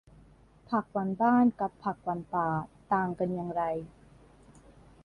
[0.69, 2.49] ผักหวานบ้านกับผักหวานป่า
[2.91, 3.63] ต่างกันอย่างไร